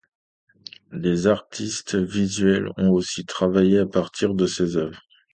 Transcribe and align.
Des 0.93 1.27
artistes 1.27 1.93
visuels 1.93 2.71
ont 2.77 2.89
aussi 2.89 3.23
travaillé 3.23 3.77
à 3.77 3.85
partir 3.85 4.33
de 4.33 4.47
ses 4.47 4.75
œuvres. 4.75 5.03